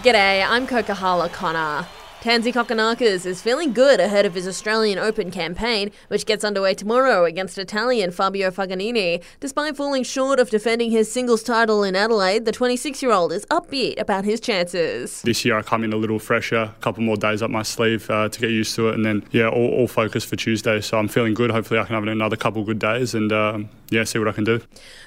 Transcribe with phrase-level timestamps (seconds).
[0.00, 1.86] G'day, I'm Kokahala Connor.
[2.22, 7.24] Thanasi Kokkinakis is feeling good ahead of his Australian Open campaign, which gets underway tomorrow
[7.24, 9.20] against Italian Fabio Fognini.
[9.40, 13.44] Despite falling short of defending his singles title in Adelaide, the 26 year old is
[13.46, 15.20] upbeat about his chances.
[15.22, 18.08] This year I come in a little fresher, a couple more days up my sleeve
[18.08, 20.80] uh, to get used to it, and then, yeah, all, all focus for Tuesday.
[20.80, 21.50] So I'm feeling good.
[21.50, 24.44] Hopefully I can have another couple good days and, um, yeah, see what I can
[24.44, 24.60] do.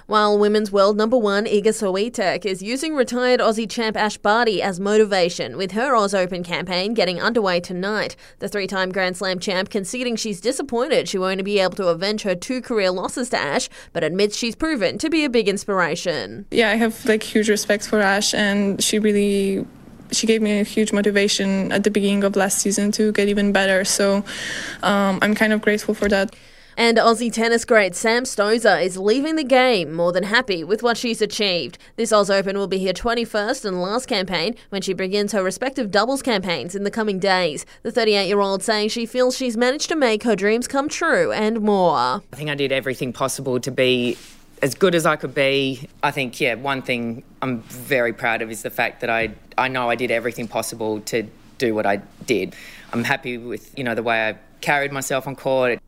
[0.05, 4.81] While women's world number one Iga Swiatek is using retired Aussie champ Ash Barty as
[4.81, 8.15] motivation, with her Oz Open campaign getting underway tonight.
[8.39, 12.35] The three-time Grand Slam champ conceding she's disappointed she won't be able to avenge her
[12.35, 16.45] two career losses to Ash, but admits she's proven to be a big inspiration.
[16.51, 19.65] Yeah, I have like huge respect for Ash, and she really
[20.11, 23.51] she gave me a huge motivation at the beginning of last season to get even
[23.51, 23.83] better.
[23.85, 24.23] So
[24.83, 26.35] um, I'm kind of grateful for that.
[26.77, 30.97] And Aussie tennis great Sam Stosur is leaving the game more than happy with what
[30.97, 31.77] she's achieved.
[31.95, 35.89] This Oz Open will be her 21st and last campaign when she begins her respective
[35.89, 37.65] doubles campaigns in the coming days.
[37.83, 41.31] The 38 year old saying she feels she's managed to make her dreams come true
[41.31, 41.95] and more.
[41.97, 44.17] I think I did everything possible to be
[44.61, 45.87] as good as I could be.
[46.03, 49.69] I think, yeah, one thing I'm very proud of is the fact that I, I
[49.69, 51.25] know I did everything possible to
[51.57, 52.53] do what I did.
[52.91, 55.79] I'm happy with, you know, the way I carried myself on court.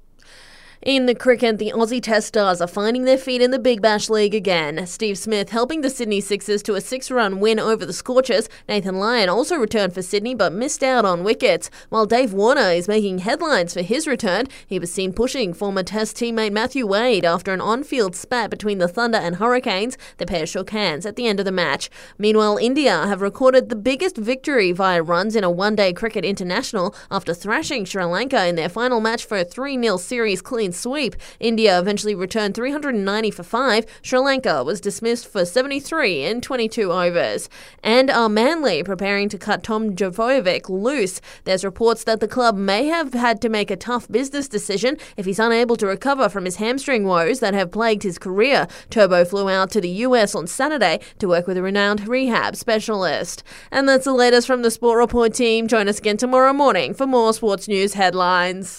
[0.84, 4.12] In the cricket, the Aussie Test stars are finding their feet in the Big Bash
[4.12, 4.86] League again.
[4.86, 8.48] Steve Smith helping the Sydney Sixers to a six run win over the Scorchers.
[8.70, 11.72] Nathan Lyon also returned for Sydney but missed out on wickets.
[11.90, 16.16] While Dave Warner is making headlines for his return, he was seen pushing former Test
[16.16, 19.98] teammate Matthew Wade after an on field spat between the Thunder and Hurricanes.
[20.18, 21.90] The pair shook hands at the end of the match.
[22.20, 26.94] Meanwhile, India have recorded the biggest victory via runs in a one day cricket international
[27.10, 30.74] after thrashing Sri Lanka in their final match for a 3 0 series clean clean
[30.74, 31.16] sweep.
[31.40, 33.86] India eventually returned 390 for 5.
[34.02, 37.50] Sri Lanka was dismissed for 73 in 22 overs.
[37.84, 41.22] And are Manly preparing to cut Tom Trbojevic loose?
[41.46, 45.26] There's reports that the club may have had to make a tough business decision if
[45.26, 48.68] he's unable to recover from his hamstring woes that have plagued his career.
[48.90, 53.44] Turbo flew out to the US on Saturday to work with a renowned rehab specialist.
[53.72, 55.68] And that's the latest from the Sport Report team.
[55.68, 58.76] Join us again tomorrow morning for more sports news headlines.